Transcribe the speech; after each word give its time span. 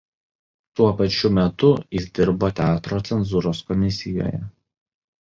Tuo 0.79 0.87
pačiu 1.01 1.31
metu 1.35 1.69
jis 1.99 2.09
dirbo 2.21 2.51
Teatro 2.63 3.01
cenzūros 3.13 3.65
komisijoje. 3.71 4.47